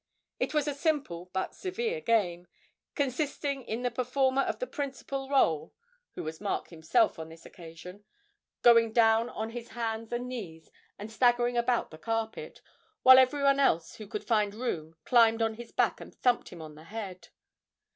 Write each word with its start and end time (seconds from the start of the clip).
It 0.39 0.55
was 0.55 0.67
a 0.67 0.73
simple 0.73 1.29
but 1.31 1.53
severe 1.53 2.01
game, 2.01 2.47
consisting 2.95 3.61
in 3.61 3.83
the 3.83 3.91
performer 3.91 4.41
of 4.41 4.57
the 4.57 4.65
principal 4.65 5.29
rôle 5.29 5.73
who 6.15 6.23
was 6.23 6.41
Mark 6.41 6.69
himself 6.69 7.19
on 7.19 7.29
this 7.29 7.45
occasion 7.45 8.03
going 8.63 8.93
down 8.93 9.29
on 9.29 9.51
his 9.51 9.67
hands 9.77 10.11
and 10.11 10.27
knees 10.27 10.71
and 10.97 11.11
staggering 11.11 11.55
about 11.55 11.91
the 11.91 11.99
carpet, 11.99 12.61
while 13.03 13.19
everyone 13.19 13.59
else 13.59 13.97
who 13.97 14.07
could 14.07 14.23
find 14.25 14.55
room 14.55 14.95
climbed 15.05 15.43
on 15.43 15.53
his 15.53 15.71
back 15.71 16.01
and 16.01 16.15
thumped 16.15 16.49
him 16.49 16.63
on 16.63 16.73
the 16.73 16.85
head. 16.85 17.27